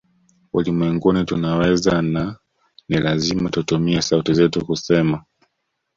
[0.53, 2.35] Ulimwenguni tunaweza na
[2.89, 5.23] ni lazima tutumie sauti zetu kusema